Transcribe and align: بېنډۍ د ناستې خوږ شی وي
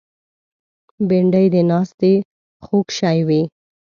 بېنډۍ 1.07 1.45
د 1.55 1.55
ناستې 1.71 2.13
خوږ 2.65 2.87
شی 2.97 3.19
وي 3.27 3.41